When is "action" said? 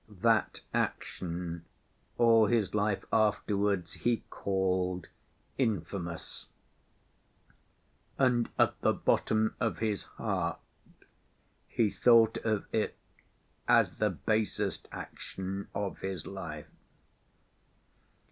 0.73-1.65, 14.91-15.67